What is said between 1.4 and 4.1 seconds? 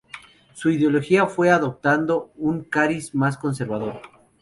adoptando un cariz más conservador.